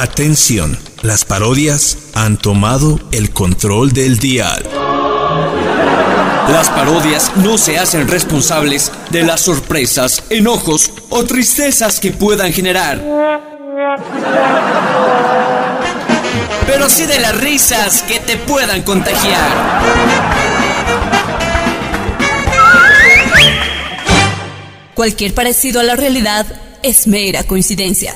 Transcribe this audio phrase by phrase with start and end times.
[0.00, 4.62] Atención, las parodias han tomado el control del dial.
[6.52, 13.02] Las parodias no se hacen responsables de las sorpresas, enojos o tristezas que puedan generar.
[16.64, 19.50] Pero sí de las risas que te puedan contagiar.
[24.94, 26.46] Cualquier parecido a la realidad
[26.84, 28.14] es mera coincidencia.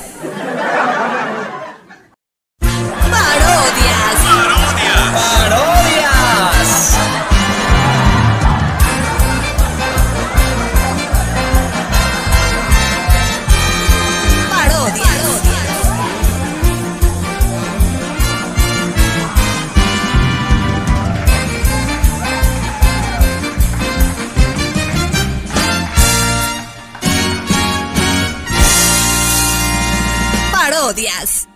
[30.93, 31.47] Parodias.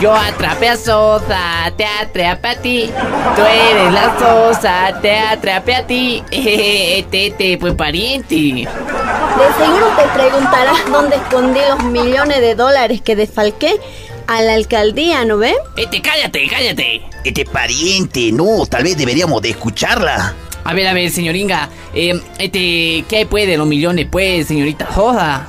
[0.00, 2.90] Yo atrapé a Sosa, te atrapé a ti.
[3.34, 6.22] Tú eres la Sosa, te atrapé a ti.
[7.10, 8.34] Tete, pues pariente.
[8.34, 13.80] De seguro te preguntarás dónde escondí los millones de dólares que desfalqué
[14.26, 15.54] a la alcaldía, ¿no ve?
[15.76, 17.02] Este, cállate, cállate.
[17.24, 20.34] Este pariente, no, tal vez deberíamos de escucharla.
[20.66, 21.68] A ver, a ver, señoringa.
[21.94, 25.46] Eh, este, ¿qué hay pues de los millones, pues, señorita Sosa?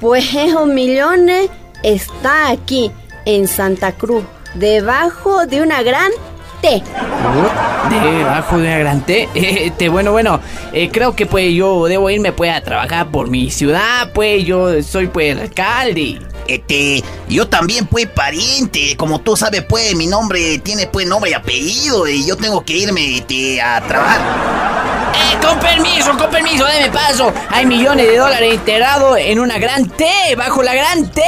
[0.00, 1.48] Pues esos millones
[1.82, 2.90] está aquí,
[3.24, 6.10] en Santa Cruz, debajo de una gran
[6.60, 6.82] T.
[7.88, 9.30] Debajo de una gran T.
[9.34, 10.40] Este, bueno, bueno,
[10.74, 14.82] eh, creo que pues yo debo irme pues a trabajar por mi ciudad, pues yo
[14.82, 16.18] soy pues el alcalde.
[16.46, 18.96] Este, yo también, pues, pariente.
[18.96, 22.06] Como tú sabes, pues, mi nombre tiene, pues, nombre y apellido.
[22.08, 24.20] Y yo tengo que irme, este, a trabajar.
[25.14, 27.32] Eh, con permiso, con permiso, déme paso.
[27.50, 31.22] Hay millones de dólares enterrados en una gran T, bajo la gran T.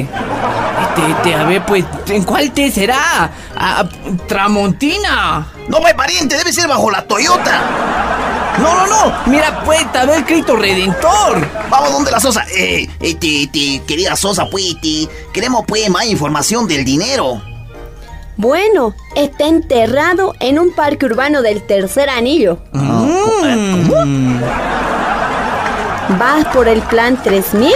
[0.00, 3.30] Este, este, a ver, pues, ¿en cuál T será?
[4.28, 5.48] Tramontina.
[5.68, 8.13] No, pues, pariente, debe ser bajo la Toyota.
[8.58, 9.12] No, no, no.
[9.26, 11.48] Mira, pues, vez Cristo Redentor.
[11.68, 12.44] Vamos donde la Sosa.
[12.56, 17.42] Eh, este, este, querida Sosa, pues, este, queremos, pues, más información del dinero.
[18.36, 22.58] Bueno, está enterrado en un parque urbano del tercer anillo.
[22.72, 24.40] Mm.
[26.18, 27.72] Vas por el plan 3000,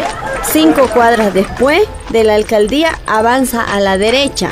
[0.53, 4.51] cinco cuadras después de la alcaldía avanza a la derecha.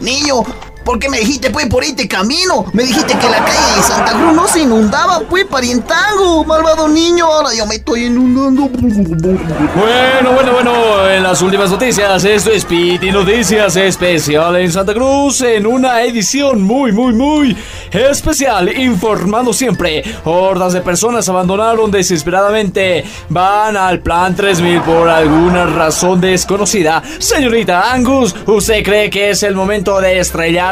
[0.00, 0.42] Niño,
[0.84, 2.66] ¿por qué me dijiste, pues, por este camino?
[2.72, 6.44] Me dijiste que la calle de Santa Cruz no se inundaba, pues, parientango.
[6.44, 8.68] Malvado niño, ahora yo me estoy inundando.
[8.68, 15.40] Bueno, bueno, bueno, en las últimas noticias, esto es Piti Noticias Especial en Santa Cruz,
[15.40, 17.56] en una edición muy, muy, muy
[17.90, 20.02] especial, informando siempre.
[20.24, 27.02] Hordas de personas abandonaron desesperadamente, van al plan 3000 por alguna razón desconocida.
[27.18, 30.18] Señorita Angus, ¿usted cree que es el momento de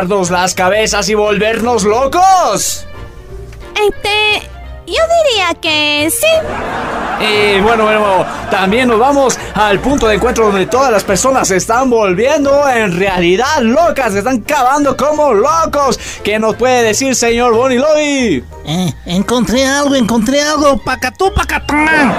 [0.08, 2.86] las cabezas y volvernos locos?
[3.86, 4.48] Este,
[4.86, 6.26] yo diría que sí.
[7.24, 11.56] Y bueno, bueno, también nos vamos al punto de encuentro donde todas las personas se
[11.56, 16.00] están volviendo en realidad locas, se están cavando como locos.
[16.24, 18.44] ¿Qué nos puede decir, señor Bonnie Lobby?
[18.66, 20.78] Eh, encontré algo, encontré algo.
[20.78, 22.12] Pacatú, pacatán.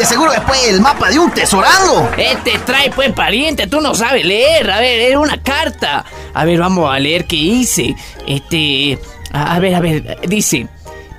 [0.00, 2.08] De seguro después el mapa de un tesorado.
[2.16, 4.70] Este trae, pues, pariente, tú no sabes leer.
[4.70, 6.06] A ver, es una carta.
[6.32, 7.94] A ver, vamos a leer qué hice.
[8.26, 8.98] Este.
[9.30, 10.68] A, a ver, a ver, dice.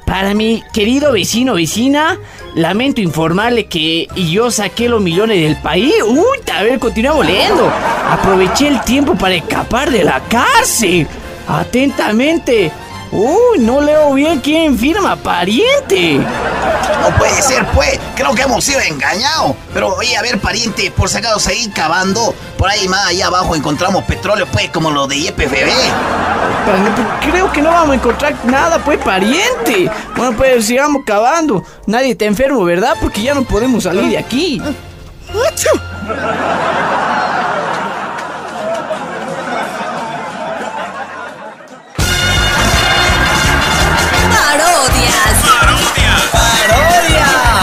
[0.03, 2.18] Para mi querido vecino vecina,
[2.56, 5.94] lamento informarle que yo saqué los millones del país.
[6.03, 7.72] Uy, a ver, continuamos leyendo.
[8.09, 11.06] Aproveché el tiempo para escapar de la cárcel.
[11.48, 12.72] Atentamente.
[13.12, 16.19] Uy, no leo bien quién firma, pariente.
[17.02, 18.00] No puede ser, pues.
[18.16, 19.56] Creo que hemos sido engañados.
[19.74, 22.34] Pero, oye, a ver, pariente, por si acaso seguir cavando.
[22.58, 25.72] Por ahí más allá abajo encontramos petróleo, pues, como lo de YPFB.
[26.66, 29.89] Pero Creo que no vamos a encontrar nada, pues, pariente.
[30.16, 31.63] Bueno, pues sigamos cavando.
[31.88, 32.95] Nadie está enfermo, ¿verdad?
[33.01, 34.62] Porque ya no podemos salir de aquí.
[44.30, 45.41] Parodias.
[46.31, 47.61] ¡Parodias!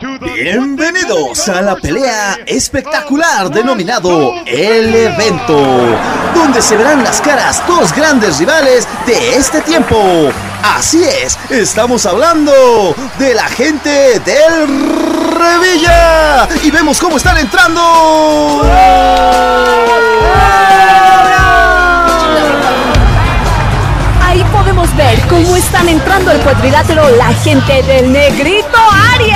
[0.00, 5.98] Bienvenidos a la pelea espectacular denominado El Evento.
[6.36, 10.30] donde se verán las caras dos grandes rivales de este tiempo.
[10.62, 14.68] Así es, estamos hablando de la gente del
[15.36, 18.62] Revilla y vemos cómo están entrando.
[24.22, 28.78] Ahí podemos ver cómo están entrando al cuadrilátero la gente del Negrito
[29.20, 29.30] Y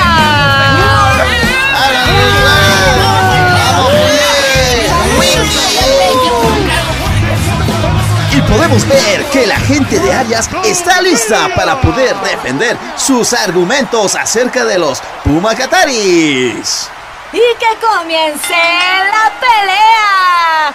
[8.52, 14.64] podemos ver que la gente de Arias está lista para poder defender sus argumentos acerca
[14.64, 16.90] de los Puma Cataris.
[17.32, 20.74] Y que comience la pelea.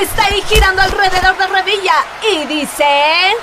[0.00, 3.36] Está ahí girando alrededor de Revilla y dice...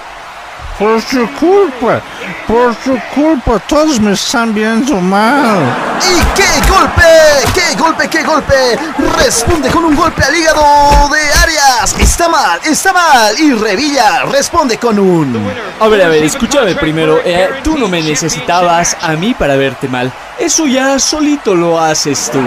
[0.80, 2.02] Por su culpa,
[2.48, 5.58] por su culpa, todos me están viendo mal.
[6.00, 7.52] ¡Y qué golpe!
[7.52, 8.78] ¡Qué golpe, qué golpe!
[9.18, 11.96] Responde con un golpe al hígado de Arias.
[12.00, 13.40] Está mal, está mal.
[13.40, 15.52] Y Revilla responde con un...
[15.80, 17.22] A ver, a ver, escúchame primero.
[17.26, 20.14] Eh, tú no me necesitabas a mí para verte mal.
[20.38, 22.40] Eso ya solito lo haces tú.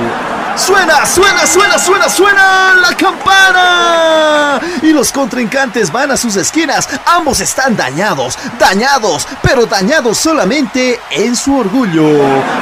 [0.61, 4.61] Suena, suena, suena, suena, suena la campana.
[4.83, 6.87] Y los contrincantes van a sus esquinas.
[7.07, 12.21] Ambos están dañados, dañados, pero dañados solamente en su orgullo.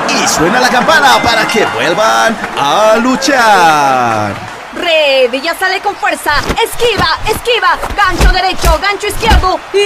[0.08, 4.32] Y suena la campana para que vuelvan a luchar.
[4.74, 6.34] Revilla sale con fuerza.
[6.62, 7.76] Esquiva, esquiva.
[7.96, 9.58] Gancho derecho, gancho izquierdo.
[9.74, 9.78] Y...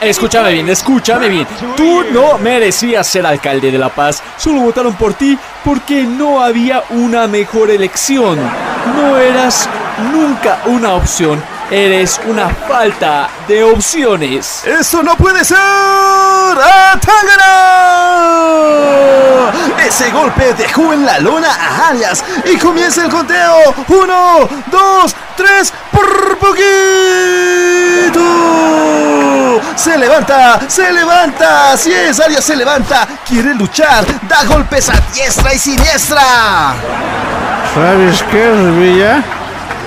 [0.00, 1.46] Escúchame bien, escúchame bien.
[1.76, 4.22] Tú no merecías ser alcalde de La Paz.
[4.36, 8.38] Solo votaron por ti porque no había una mejor elección.
[8.94, 9.68] No eras
[10.12, 11.42] nunca una opción.
[11.70, 14.64] Eres una falta de opciones.
[14.64, 15.58] ¡Eso no puede ser!
[16.94, 17.44] ¡Atangana!
[19.86, 23.74] Ese golpe dejó en la lona a Arias y comienza el conteo.
[23.88, 25.74] ¡Uno, dos, tres!
[25.90, 26.68] ¡Por poquito!
[29.76, 31.72] Se levanta, se levanta.
[31.72, 33.06] Así es, Arias se levanta.
[33.26, 34.04] Quiere luchar.
[34.28, 36.74] Da golpes a diestra y siniestra.
[37.74, 39.22] ¿Sabes qué, Revilla?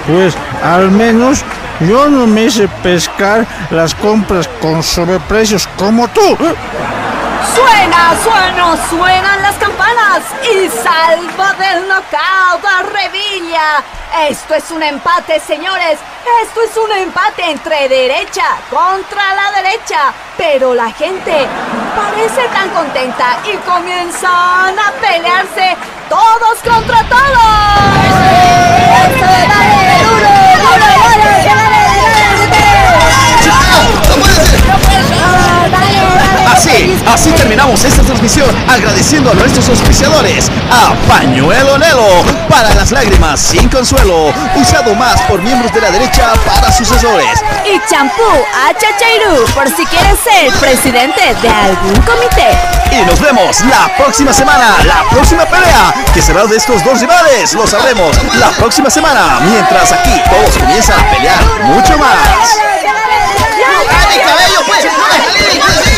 [0.08, 0.34] Pues
[0.64, 1.44] al menos
[1.82, 6.38] yo no me hice pescar las compras con sobreprecios como tú.
[7.56, 13.84] Suena, suena, suenan las campanas y salva del knockout a Revilla.
[14.30, 16.00] Esto es un empate, señores.
[16.44, 20.14] Esto es un empate entre derecha contra la derecha.
[20.38, 21.48] Pero la gente
[21.96, 25.76] parece tan contenta y comienzan a pelearse
[26.10, 28.02] todos contra todos.
[37.08, 43.68] Así, terminamos esta transmisión agradeciendo a nuestros auspiciadores a Pañuelo Nelo para las lágrimas sin
[43.70, 47.44] consuelo, usado más por miembros de la derecha para sucesores.
[47.66, 48.22] Y champú
[48.80, 52.58] Chachairu por si quieres ser presidente de algún comité.
[52.92, 57.54] Y nos vemos la próxima semana, la próxima pelea, que será de estos dos rivales,
[57.54, 62.58] lo sabremos la próxima semana, mientras aquí todos comienzan a pelear mucho más.
[63.92, 65.91] ¡Dale, cabello, pues!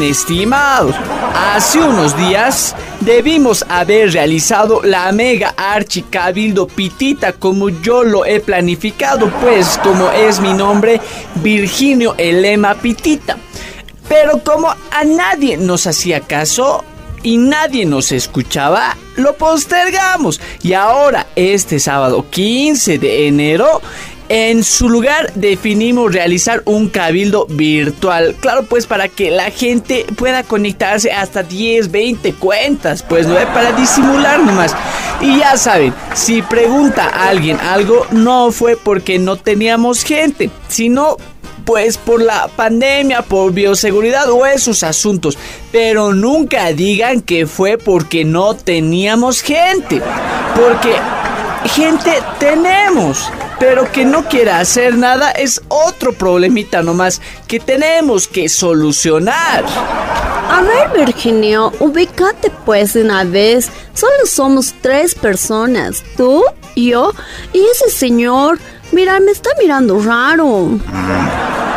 [0.00, 0.94] Estimados,
[1.34, 8.40] hace unos días debimos haber realizado la mega archi cabildo pitita como yo lo he
[8.40, 11.00] planificado, pues como es mi nombre,
[11.42, 13.36] Virginio Elema Pitita.
[14.08, 16.84] Pero como a nadie nos hacía caso
[17.22, 20.40] y nadie nos escuchaba, lo postergamos.
[20.62, 23.80] Y ahora, este sábado 15 de enero,
[24.34, 28.34] en su lugar definimos realizar un cabildo virtual.
[28.40, 33.02] Claro, pues para que la gente pueda conectarse hasta 10, 20 cuentas.
[33.02, 34.74] Pues no es para disimular nomás.
[35.20, 41.18] Y ya saben, si pregunta a alguien algo, no fue porque no teníamos gente, sino
[41.66, 45.36] pues por la pandemia, por bioseguridad o esos asuntos.
[45.72, 50.00] Pero nunca digan que fue porque no teníamos gente.
[50.54, 50.94] Porque
[51.68, 53.30] gente tenemos.
[53.62, 59.64] Pero que no quiera hacer nada es otro problemita nomás que tenemos que solucionar.
[60.50, 63.70] A ver, Virginio, ubícate pues de una vez.
[63.94, 66.42] Solo somos tres personas, tú,
[66.74, 67.12] yo
[67.52, 68.58] y ese señor.
[68.90, 70.80] Mira, me está mirando raro.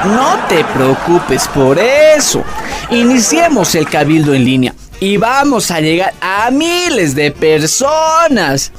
[0.06, 2.44] No te preocupes por eso.
[2.90, 8.72] Iniciemos el cabildo en línea y vamos a llegar a miles de personas.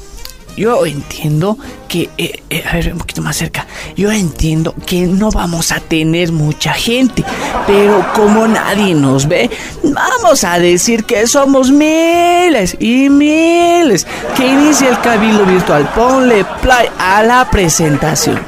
[0.57, 3.67] Yo entiendo que, eh, eh, a ver, un poquito más cerca.
[3.95, 7.23] Yo entiendo que no vamos a tener mucha gente,
[7.67, 9.51] pero como nadie nos ve,
[9.83, 14.07] vamos a decir que somos miles y miles.
[14.37, 15.91] Que inicie el cabildo virtual.
[15.95, 18.41] Ponle play a la presentación.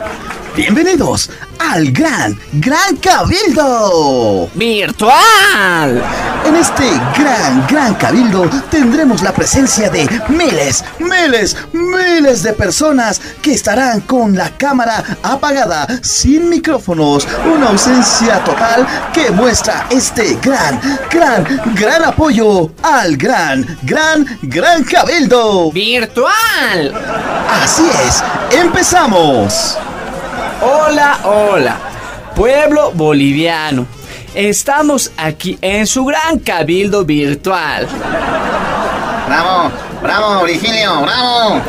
[0.58, 4.50] Bienvenidos al Gran, Gran Cabildo.
[4.54, 6.02] Virtual.
[6.44, 6.82] En este
[7.16, 14.34] Gran, Gran Cabildo tendremos la presencia de miles, miles, miles de personas que estarán con
[14.34, 17.28] la cámara apagada, sin micrófonos.
[17.54, 21.46] Una ausencia total que muestra este gran, gran,
[21.76, 25.70] gran apoyo al Gran, Gran, Gran Cabildo.
[25.70, 27.00] Virtual.
[27.48, 28.24] Así es,
[28.60, 29.78] empezamos.
[30.60, 31.76] Hola, hola,
[32.34, 33.86] pueblo boliviano.
[34.34, 37.86] Estamos aquí en su gran cabildo virtual.
[39.28, 39.70] Bravo,
[40.02, 41.62] bravo, Virgilio, bravo.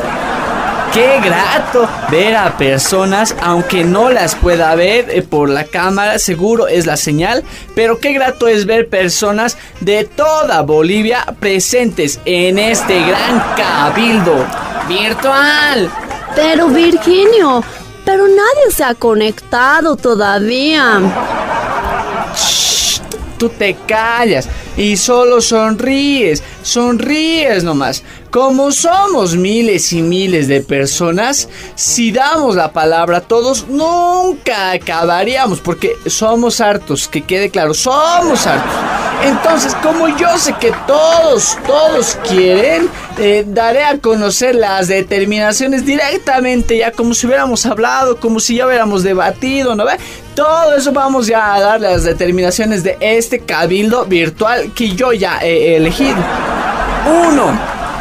[0.92, 6.66] Qué grato ver a personas, aunque no las pueda ver eh, por la cámara, seguro
[6.66, 7.44] es la señal,
[7.76, 14.44] pero qué grato es ver personas de toda Bolivia presentes en este gran cabildo
[14.88, 15.88] virtual.
[16.34, 17.62] Pero Virginio,
[18.10, 21.00] pero nadie se ha conectado todavía.
[22.34, 23.00] Shh,
[23.38, 28.02] tú te callas y solo sonríes, sonríes nomás.
[28.30, 35.58] Como somos miles y miles de personas, si damos la palabra a todos, nunca acabaríamos,
[35.60, 38.72] porque somos hartos, que quede claro, somos hartos.
[39.24, 46.78] Entonces, como yo sé que todos, todos quieren, eh, daré a conocer las determinaciones directamente,
[46.78, 49.96] ya como si hubiéramos hablado, como si ya hubiéramos debatido, ¿no ve?
[50.34, 55.38] Todo eso vamos ya a dar las determinaciones de este cabildo virtual que yo ya
[55.42, 56.16] he elegido.
[57.06, 57.52] Uno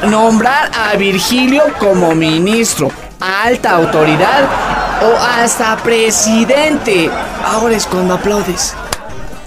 [0.07, 4.43] nombrar a Virgilio como ministro, alta autoridad
[5.01, 7.09] o hasta presidente.
[7.45, 8.75] Ahora es cuando aplaudes.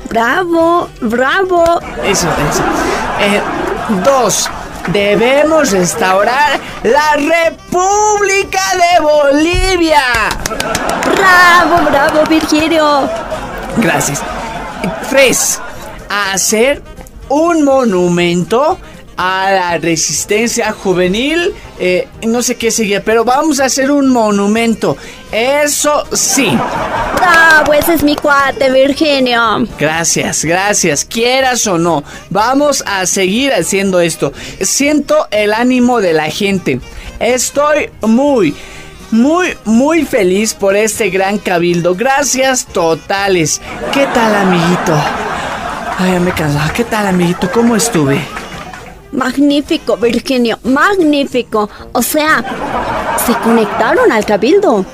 [0.08, 1.80] Bravo, bravo.
[2.04, 2.62] Eso, eso.
[3.20, 3.40] Eh,
[4.04, 4.50] dos.
[4.88, 10.02] Debemos restaurar la República de Bolivia.
[11.16, 13.08] Bravo, bravo, Virgilio.
[13.76, 14.22] Gracias.
[15.08, 15.60] Tres.
[16.10, 16.82] Hacer
[17.32, 18.78] un monumento
[19.16, 21.54] a la resistencia juvenil.
[21.78, 24.96] Eh, no sé qué seguir, pero vamos a hacer un monumento.
[25.30, 26.56] Eso sí.
[27.16, 29.66] Bravo, ese es mi cuate, Virginio.
[29.78, 31.04] Gracias, gracias.
[31.04, 34.32] Quieras o no, vamos a seguir haciendo esto.
[34.60, 36.80] Siento el ánimo de la gente.
[37.18, 38.54] Estoy muy...
[39.10, 41.94] Muy, muy feliz por este gran cabildo.
[41.94, 43.60] Gracias totales.
[43.92, 44.98] ¿Qué tal, amiguito?
[45.98, 46.72] Ay, ya me cansaba.
[46.72, 47.50] ¿Qué tal, amiguito?
[47.50, 48.20] ¿Cómo estuve?
[49.12, 51.68] Magnífico, Virginio, magnífico.
[51.92, 52.42] O sea,
[53.24, 54.84] se conectaron al cabildo.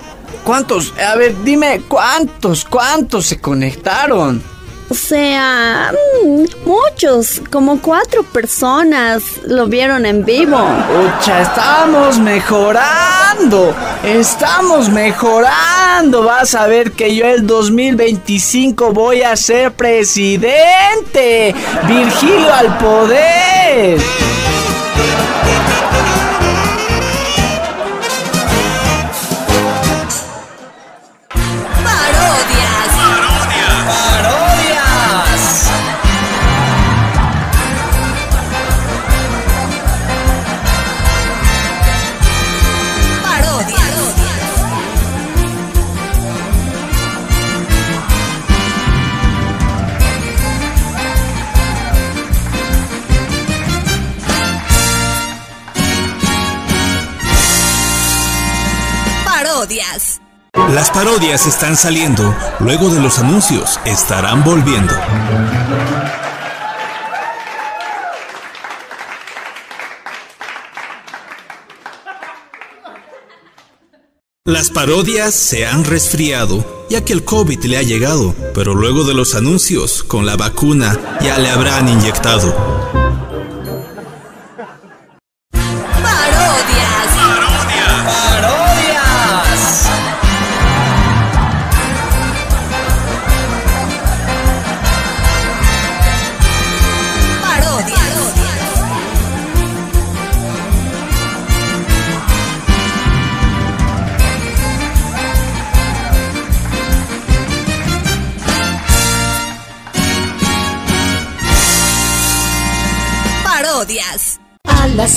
[0.44, 0.92] ¿Cuántos?
[0.98, 2.64] A ver, dime, ¿cuántos?
[2.64, 4.42] ¿Cuántos se conectaron?
[4.90, 5.92] O sea,
[6.24, 10.56] mm, muchos, como cuatro personas lo vieron en vivo.
[10.56, 13.74] Pucha, estamos mejorando.
[14.02, 16.22] Estamos mejorando.
[16.22, 21.54] Vas a ver que yo el 2025 voy a ser presidente.
[21.86, 24.00] Virgilio al poder.
[60.78, 64.94] Las parodias están saliendo, luego de los anuncios estarán volviendo.
[74.44, 79.14] Las parodias se han resfriado ya que el COVID le ha llegado, pero luego de
[79.14, 82.77] los anuncios, con la vacuna ya le habrán inyectado.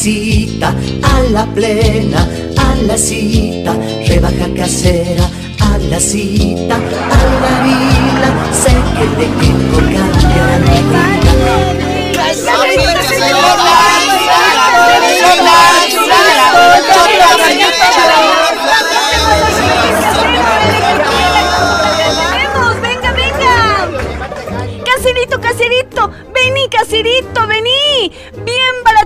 [0.02, 2.28] Cita, a la plena,
[2.58, 3.76] a la cita,
[4.08, 5.30] rebaja casera,
[5.60, 11.11] a la cita, a la vila, sé que te quiero cambiar mi vida.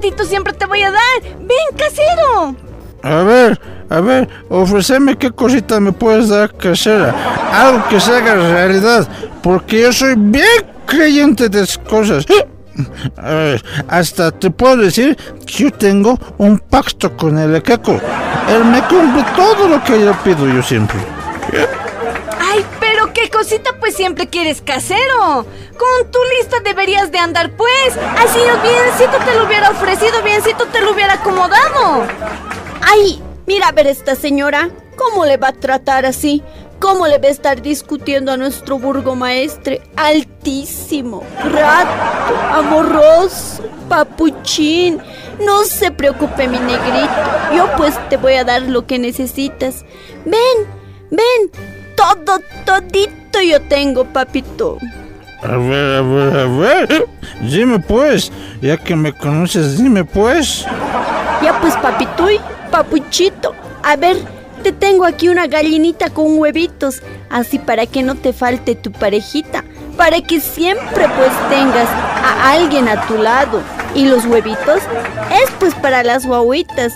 [0.05, 1.01] Bien baratito siempre te voy a dar.
[1.39, 2.55] ¡Ven, casero!
[3.01, 3.59] A ver,
[3.89, 7.15] a ver, ofreceme qué cosita me puedes dar casera.
[7.51, 9.07] Algo que se haga realidad,
[9.41, 10.45] porque yo soy bien
[10.85, 12.25] creyente de esas cosas.
[13.17, 17.93] A ver, hasta te puedo decir que yo tengo un pacto con el Ekeko.
[17.93, 20.99] Él me cumple todo lo que yo pido yo siempre.
[23.25, 25.45] ¡Ay, pero qué cosita pues siempre quieres casero!
[25.77, 27.97] Con tu lista deberías de andar pues.
[28.17, 32.05] Así biencito te lo hubiera ofrecido, biencito te lo hubiera acomodado.
[32.81, 34.69] Ay, mira a ver esta señora.
[34.95, 36.43] ¿Cómo le va a tratar así?
[36.79, 39.81] ¿Cómo le va a estar discutiendo a nuestro burgomaestre?
[39.95, 45.01] Altísimo, grato, amoroso, papuchín.
[45.39, 47.09] No se preocupe, mi negrito.
[47.55, 49.83] Yo pues te voy a dar lo que necesitas.
[50.25, 50.67] Ven,
[51.09, 51.74] ven.
[51.95, 54.77] Todo, todito yo tengo, papito.
[55.41, 57.07] A ver, a ver, a ver.
[57.41, 60.65] Dime pues, ya que me conoces, dime pues.
[61.41, 62.39] Ya pues, papituy,
[62.71, 63.53] papuchito.
[63.83, 64.17] A ver,
[64.63, 69.63] te tengo aquí una gallinita con huevitos, así para que no te falte tu parejita,
[69.95, 73.61] para que siempre pues tengas a alguien a tu lado.
[73.93, 74.81] Y los huevitos
[75.31, 76.93] es pues para las guaguitas.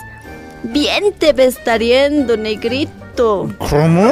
[0.64, 3.48] Bien te estariendo, negrito.
[3.58, 4.10] ¿Cómo?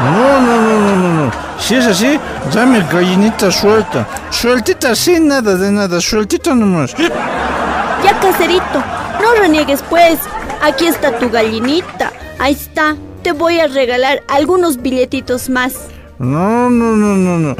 [0.00, 1.32] No, no, no, no, no, no.
[1.58, 2.18] Si es así,
[2.54, 4.06] dame gallinita suelta.
[4.30, 6.94] Sueltita sin nada de nada, sueltita nomás.
[6.96, 8.82] Ya, caserito,
[9.20, 10.18] no reniegues pues.
[10.62, 12.12] Aquí está tu gallinita.
[12.38, 12.96] Ahí está.
[13.22, 15.74] Te voy a regalar algunos billetitos más.
[16.18, 17.56] No, no, no, no, no.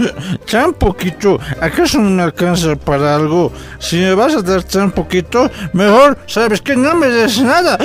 [0.50, 1.38] Tan poquito.
[1.62, 3.52] ¿Acaso no me alcanza para algo?
[3.78, 7.78] Si me vas a dar tan poquito, mejor sabes que no me des nada.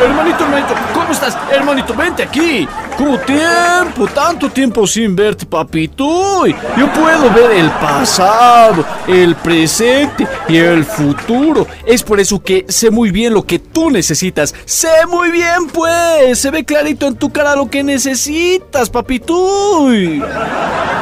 [0.00, 1.36] Hermanito, hermanito, ¿cómo estás?
[1.50, 2.68] Hermanito, vente aquí.
[2.96, 4.06] ¿Cómo tiempo?
[4.14, 6.46] Tanto tiempo sin verte, papito.
[6.46, 11.66] Yo puedo ver el pasado, el presente y el futuro.
[11.84, 14.54] Es por eso que sé muy bien lo que tú necesitas.
[14.64, 16.38] Sé muy bien, pues.
[16.38, 19.88] Se ve clarito en tu cara lo que necesitas, papito.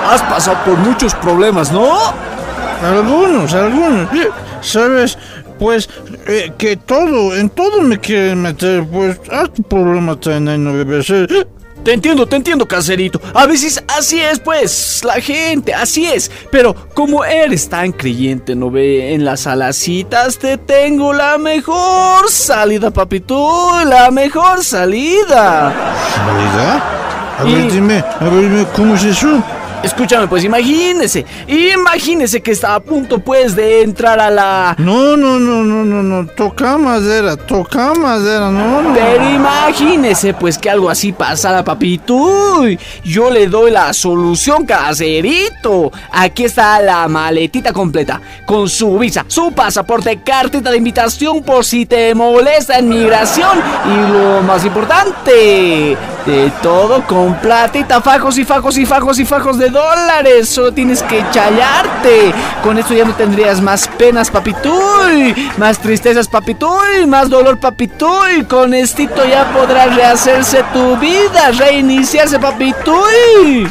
[0.08, 1.94] Has pasado por muchos problemas, ¿no?
[2.82, 4.08] Algunos, algunos.
[4.62, 5.18] ¿Sabes?
[5.58, 5.88] Pues
[6.26, 11.46] eh, que todo, en todo me quieren meter, pues, haz tu problema no debe ser.
[11.84, 13.20] Te entiendo, te entiendo, caserito.
[13.34, 16.30] A veces así es, pues, la gente, así es.
[16.50, 22.90] Pero como eres tan creyente, no ve, en las alacitas te tengo la mejor salida,
[22.90, 25.72] papito, la mejor salida.
[26.14, 26.82] ¿Salida?
[27.38, 29.42] A ver, dime, a ver, dime, ¿cómo es eso?
[29.82, 34.74] Escúchame, pues imagínese, imagínese que está a punto, pues, de entrar a la...
[34.78, 38.94] No, no, no, no, no, no, toca madera, toca madera, no, no.
[38.94, 42.62] Pero imagínese, pues, que algo así pasara, papito.
[43.04, 45.90] Yo le doy la solución, caserito.
[46.12, 51.86] Aquí está la maletita completa, con su visa, su pasaporte, cartita de invitación por si
[51.86, 53.58] te molesta en migración.
[53.86, 59.58] Y lo más importante, de todo con platita, fajos y fajos y fajos y fajos
[59.58, 60.48] de dólares.
[60.48, 62.32] Solo tienes que challarte.
[62.62, 65.34] Con esto ya no tendrías más penas, papituy.
[65.58, 67.06] Más tristezas, papituy.
[67.06, 68.44] Más dolor, papituy.
[68.48, 71.50] Con estito ya podrás rehacerse tu vida.
[71.58, 73.68] Reiniciarse, papituy.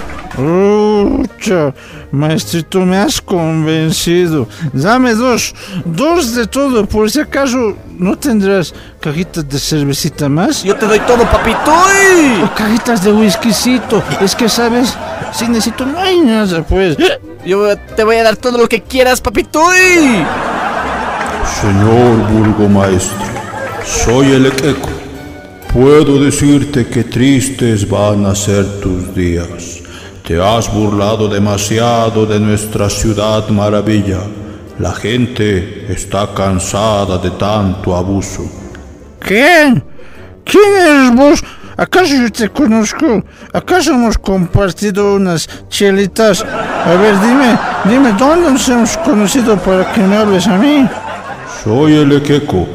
[2.11, 4.47] Ucha, maestrito, me has convencido.
[4.73, 5.53] Dame dos,
[5.85, 10.63] dos de todo, por si acaso no tendrás cajitas de cervecita más.
[10.63, 12.43] Yo te doy todo, papituy.
[12.43, 14.03] O cajitas de whiskycito.
[14.21, 14.95] Es que sabes,
[15.33, 16.97] si necesito no hay nada, pues.
[17.45, 20.23] Yo te voy a dar todo lo que quieras, papituy.
[21.61, 23.25] Señor burgomaestre,
[23.85, 24.89] soy el Equeco.
[25.73, 29.80] Puedo decirte que tristes van a ser tus días.
[30.31, 34.21] Te has burlado demasiado de nuestra ciudad maravilla.
[34.79, 38.43] La gente está cansada de tanto abuso.
[39.19, 39.83] ¿Quién?
[40.45, 41.43] ¿Quién eres vos?
[41.75, 43.25] ¿Acaso yo te conozco?
[43.51, 46.45] ¿Acaso hemos compartido unas chelitas?
[46.45, 50.87] A ver, dime, dime, ¿dónde nos hemos conocido para que me hables a mí?
[51.61, 52.65] Soy el Equeco,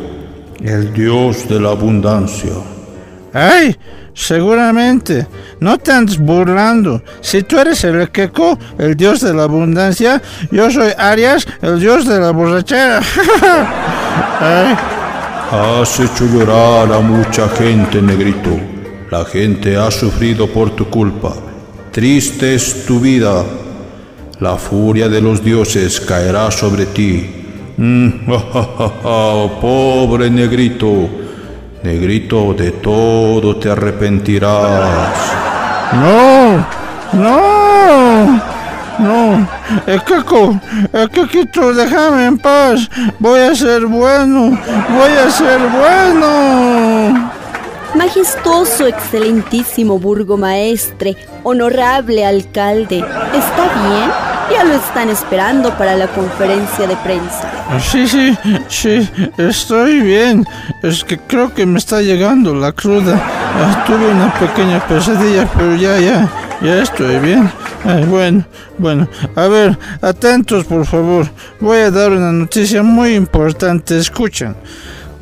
[0.61, 2.53] el dios de la abundancia.
[3.37, 3.77] ¡Ay!
[4.15, 5.27] Seguramente.
[5.61, 7.03] No te andes burlando.
[7.21, 12.07] Si tú eres el Equeco, el dios de la abundancia, yo soy Arias, el dios
[12.07, 13.01] de la borrachera.
[14.41, 14.75] Ay.
[15.51, 18.59] Has hecho llorar a mucha gente, negrito.
[19.11, 21.35] La gente ha sufrido por tu culpa.
[21.93, 23.45] Triste es tu vida.
[24.41, 27.31] La furia de los dioses caerá sobre ti.
[27.77, 28.09] Mm,
[29.61, 31.26] pobre negrito.
[31.87, 35.09] Negrito, de todo te arrepentirás.
[35.93, 36.67] No,
[37.13, 38.43] no,
[38.99, 39.49] no.
[39.87, 40.61] Ekeko,
[40.93, 42.91] Ekekito, déjame en paz.
[43.21, 44.59] Voy a ser bueno,
[44.91, 47.31] voy a ser bueno.
[47.95, 54.36] Majestuoso, excelentísimo burgomaestre, honorable alcalde, ¿está bien?
[54.51, 57.51] Ya lo están esperando para la conferencia de prensa.
[57.81, 60.47] Sí, sí, sí, estoy bien.
[60.83, 63.21] Es que creo que me está llegando la cruda.
[63.23, 66.31] Ah, tuve una pequeña pesadilla, pero ya, ya,
[66.63, 67.51] ya estoy bien.
[67.85, 68.45] Ay, bueno,
[68.79, 71.29] bueno, a ver, atentos por favor.
[71.61, 73.99] Voy a dar una noticia muy importante.
[73.99, 74.57] Escuchen.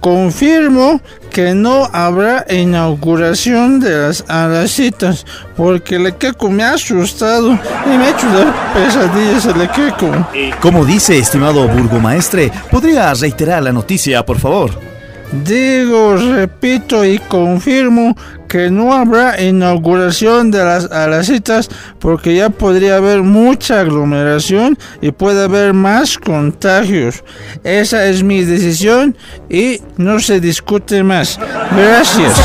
[0.01, 1.01] Confirmo
[1.35, 8.05] que no habrá inauguración de las alacitas porque el Equeco me ha asustado y me
[8.05, 8.29] ha hecho
[8.73, 10.13] pesadillas el Equeco.
[10.61, 14.94] Como dice, estimado burgomaestre, ¿podría reiterar la noticia, por favor?
[15.43, 18.15] Digo, repito y confirmo
[18.49, 21.69] que no habrá inauguración de las alacitas
[21.99, 27.25] porque ya podría haber mucha aglomeración y puede haber más contagios.
[27.65, 29.17] Esa es mi decisión
[29.51, 31.41] y no se discute más.
[31.77, 32.41] Gracias.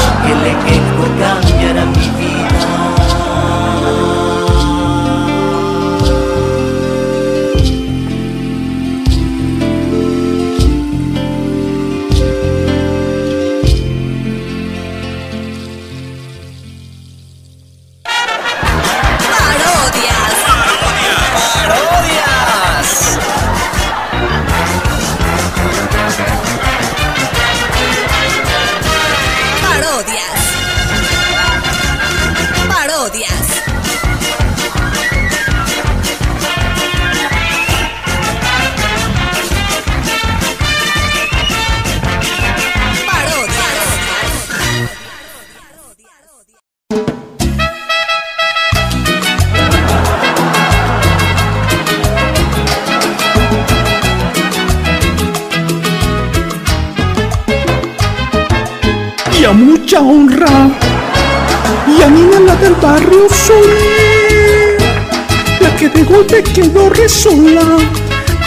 [65.59, 67.77] La que de golpe quedó resola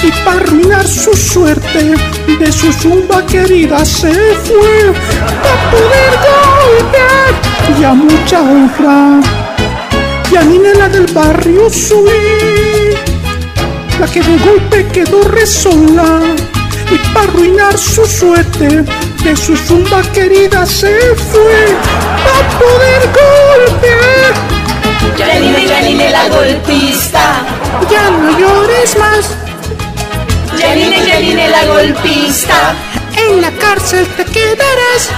[0.03, 1.95] y para arruinar su suerte
[2.27, 4.93] de su zumba querida se fue
[5.43, 9.21] para poder golpear y a mucha honra.
[10.31, 12.97] Y a Nina la del barrio soy
[14.01, 16.21] la que de golpe quedó resola
[16.91, 18.85] y para arruinar su suerte
[19.23, 21.77] de su zumba querida se fue
[22.25, 24.52] a poder golpear.
[25.19, 27.45] Janine, Janine la golpista.
[27.91, 29.25] Ya no llores más,
[30.59, 32.75] Janine, Janine la golpista.
[33.17, 35.11] en la cárcel te quedarás.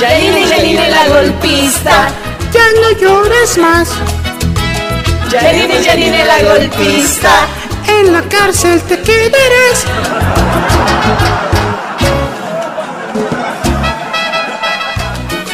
[0.00, 2.08] Janine, Janine la golpista.
[2.52, 3.88] Ya no llores más,
[5.30, 7.46] Janine, Janine la golpista.
[7.86, 9.84] en la cárcel te quedarás.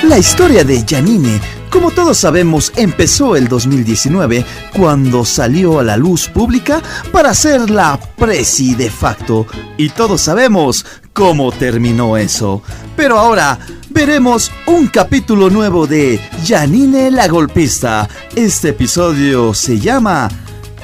[0.02, 1.40] La historia de Janine,
[1.74, 7.98] como todos sabemos, empezó el 2019 cuando salió a la luz pública para ser la
[8.16, 9.44] presi de facto.
[9.76, 12.62] Y todos sabemos cómo terminó eso.
[12.94, 13.58] Pero ahora
[13.90, 18.08] veremos un capítulo nuevo de Janine la golpista.
[18.37, 20.28] Este episodio se llama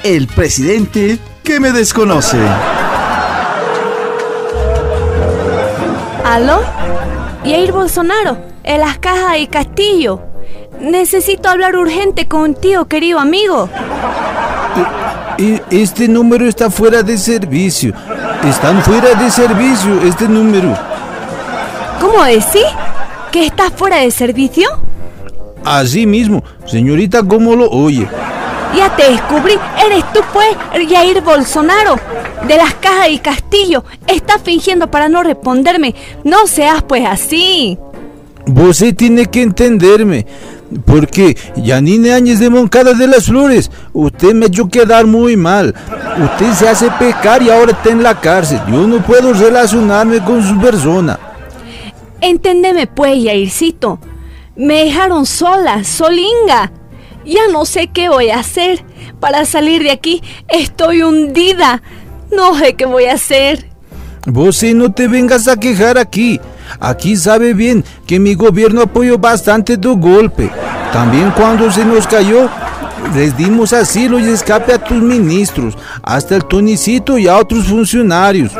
[0.02, 2.40] El presidente que me desconoce.
[6.24, 6.62] ¿Aló?
[7.44, 10.29] Jair Bolsonaro, en las cajas y Castillo.
[10.80, 13.68] Necesito hablar urgente contigo, querido amigo.
[15.70, 17.92] Este número está fuera de servicio.
[18.44, 20.76] Están fuera de servicio este número.
[22.00, 22.64] ¿Cómo decís?
[23.30, 24.68] ¿Que estás fuera de servicio?
[25.64, 28.08] Así mismo, señorita, ¿cómo lo oye?
[28.74, 30.56] Ya te descubrí, eres tú pues,
[30.88, 31.96] Jair Bolsonaro.
[32.46, 33.84] De las cajas y castillo.
[34.06, 35.94] Estás fingiendo para no responderme.
[36.24, 37.78] No seas pues así.
[38.46, 40.26] Vos tiene que entenderme.
[40.84, 45.74] Porque Yanine Áñez de Moncada de las Flores, usted me ha hecho quedar muy mal.
[46.22, 48.60] Usted se hace pecar y ahora está en la cárcel.
[48.68, 51.18] Yo no puedo relacionarme con su persona.
[52.20, 53.98] Enténdeme pues, Jaircito.
[54.56, 56.72] Me dejaron sola, solinga.
[57.24, 58.84] Ya no sé qué voy a hacer.
[59.18, 61.82] Para salir de aquí estoy hundida.
[62.30, 63.66] No sé qué voy a hacer.
[64.26, 66.40] Vos no te vengas a quejar aquí.
[66.78, 70.50] Aquí sabe bien que mi gobierno apoyó bastante tu golpe.
[70.92, 72.48] También cuando se nos cayó,
[73.14, 78.52] les dimos asilo y escape a tus ministros, hasta el Tonicito y a otros funcionarios.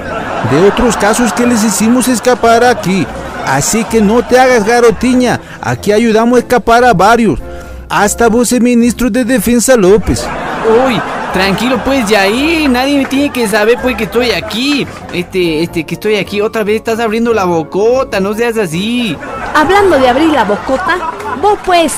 [0.51, 3.07] De otros casos que les hicimos escapar aquí.
[3.47, 7.41] Así que no te hagas garotiña, aquí ayudamos a escapar a varios.
[7.89, 10.25] Hasta vos, el ministro de Defensa López.
[10.69, 11.01] Uy,
[11.33, 14.87] tranquilo pues, Yair, nadie me tiene que saber pues que estoy aquí.
[15.13, 16.41] Este, este, que estoy aquí.
[16.41, 19.17] Otra vez estás abriendo la bocota, no seas así.
[19.55, 20.99] Hablando de abrir la bocota,
[21.41, 21.97] vos pues,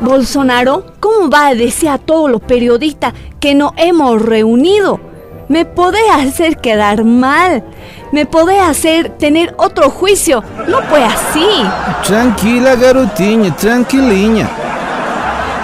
[0.00, 5.00] Bolsonaro, ¿cómo va a decir a todos los periodistas que nos hemos reunido?
[5.48, 7.64] Me podés hacer quedar mal.
[8.12, 10.42] Me podés hacer tener otro juicio.
[10.68, 11.46] No pues así.
[12.06, 14.48] Tranquila, garotinha, tranquiliña.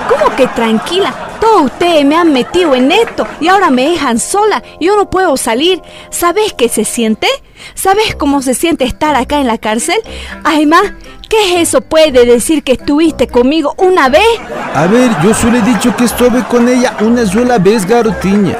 [0.08, 1.25] ¿Cómo que tranquila?
[1.46, 4.64] Todos ustedes me han metido en esto y ahora me dejan sola.
[4.80, 5.80] Yo no puedo salir.
[6.10, 7.28] ¿Sabes qué se siente?
[7.74, 9.96] ¿Sabes cómo se siente estar acá en la cárcel?
[10.42, 10.82] Además,
[11.28, 11.82] ¿qué es eso?
[11.82, 14.26] ¿Puede decir que estuviste conmigo una vez?
[14.74, 18.58] A ver, yo solo he dicho que estuve con ella una sola vez, garotiña.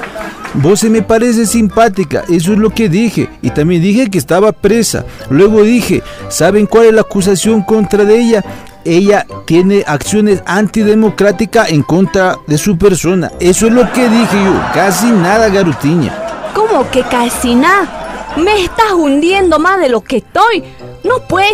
[0.55, 3.29] Vos se me parece simpática, eso es lo que dije.
[3.43, 5.05] Y también dije que estaba presa.
[5.29, 8.45] Luego dije, ¿saben cuál es la acusación contra de ella?
[8.87, 13.31] Ella tiene acciones antidemocráticas en contra de su persona.
[13.41, 14.55] Eso es lo que dije yo.
[14.73, 16.53] Casi nada, Garutiña.
[16.55, 18.35] ¿Cómo que casi nada?
[18.37, 20.63] Me estás hundiendo más de lo que estoy.
[21.05, 21.51] No pues,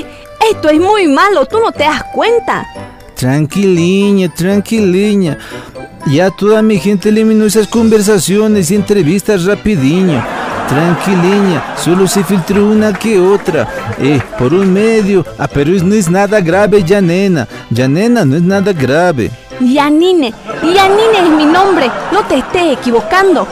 [0.51, 2.67] esto es muy malo, tú no te das cuenta.
[3.15, 5.39] Tranquiliña, tranquiliña.
[6.07, 10.23] Ya toda mi gente eliminó esas conversaciones y entrevistas rapidiño.
[10.73, 13.69] Tranquiliña, solo se filtró una que otra.
[13.99, 15.23] Eh, por un medio.
[15.39, 17.47] Ah, pero no es nada grave, Yanena.
[17.69, 19.31] Yanena no es nada grave.
[19.61, 20.33] Yanine,
[20.63, 21.91] Yanine es mi nombre.
[22.11, 23.47] No te estés equivocando.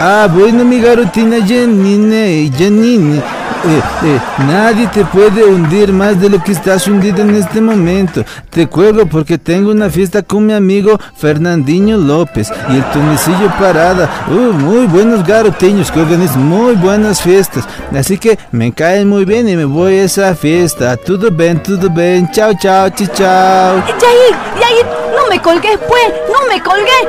[0.00, 3.22] Ah, bueno, mi garotina Janine, Janine.
[3.66, 8.22] Eh, eh, nadie te puede hundir más de lo que estás hundido en este momento.
[8.50, 14.26] Te cuelgo porque tengo una fiesta con mi amigo Fernandinho López y el Tunecillo Parada.
[14.28, 17.64] Uh, muy buenos garoteños que organizan muy buenas fiestas.
[17.96, 20.98] Así que me caen muy bien y me voy a esa fiesta.
[20.98, 22.30] Todo bien, todo bien.
[22.32, 23.82] Chao, chao, chao.
[23.86, 26.12] Yair, Yair, no me colgué, pues.
[26.30, 27.00] No me colgué.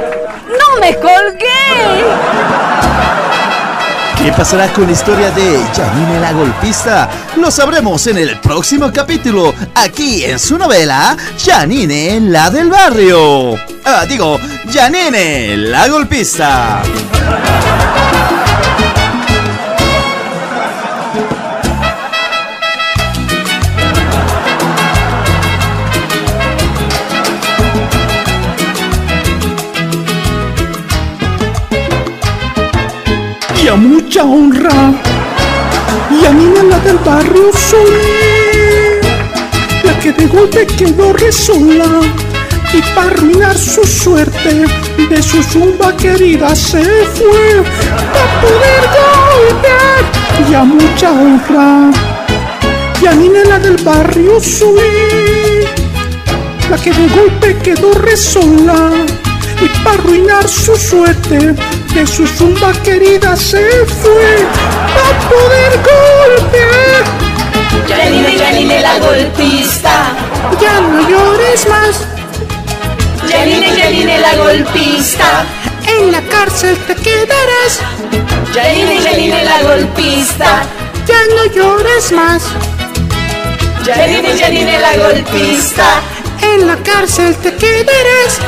[0.47, 2.05] No me colgué.
[4.25, 7.07] ¿Qué pasará con la historia de Janine la golpista?
[7.37, 13.53] Lo sabremos en el próximo capítulo, aquí en su novela Janine la del barrio.
[13.83, 14.39] Ah, digo,
[14.73, 16.81] Janine la golpista.
[33.65, 34.93] Y a mucha honra.
[36.11, 39.01] Y a Nina la del barrio soy
[39.83, 42.01] la que de golpe quedó resola.
[42.73, 44.65] Y para arruinar su suerte,
[45.09, 47.63] de su zumba querida se fue.
[48.13, 51.91] Para poder golpear y a mucha honra.
[53.01, 55.65] Y a Nina la del barrio soy
[56.69, 58.91] la que de golpe quedó resola.
[59.85, 61.53] Para arruinar su suerte,
[61.93, 64.47] de su zumba querida se fue
[65.05, 67.03] a poder golpear.
[67.87, 70.07] Janine, Janine la golpista.
[70.59, 72.01] Ya no llores más.
[73.29, 75.45] Janine, Janine la golpista.
[75.87, 77.79] En la cárcel te quedarás.
[78.55, 80.63] Janine, Janine la golpista.
[81.07, 82.43] Ya no llores más.
[83.85, 86.01] Janine, Janine la golpista.
[86.41, 88.39] En la cárcel te quedarás.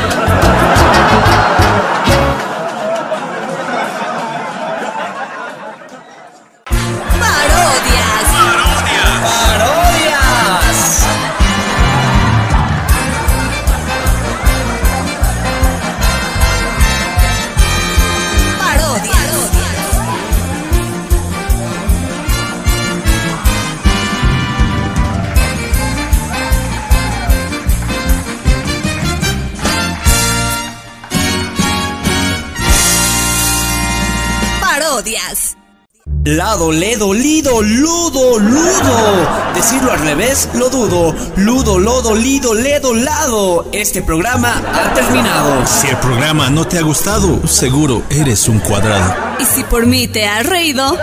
[37.13, 39.27] Lido, ludo, ludo.
[39.55, 41.15] Decirlo al revés, lo dudo.
[41.35, 43.69] Ludo, lodo, lido, ledo, lado.
[43.71, 45.65] Este programa ha terminado.
[45.65, 49.15] Si el programa no te ha gustado, seguro eres un cuadrado.
[49.39, 50.97] Y si por mí te has reído,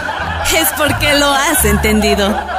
[0.56, 2.53] es porque lo has entendido.